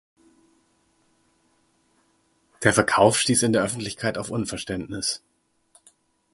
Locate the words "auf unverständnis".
4.17-5.21